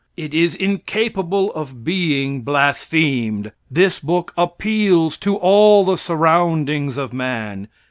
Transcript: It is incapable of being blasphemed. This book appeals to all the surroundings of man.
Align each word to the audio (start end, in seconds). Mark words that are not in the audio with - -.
It 0.17 0.33
is 0.33 0.55
incapable 0.55 1.51
of 1.53 1.83
being 1.83 2.41
blasphemed. 2.41 3.51
This 3.69 3.99
book 3.99 4.33
appeals 4.35 5.15
to 5.17 5.35
all 5.35 5.85
the 5.85 5.95
surroundings 5.95 6.97
of 6.97 7.13
man. 7.13 7.67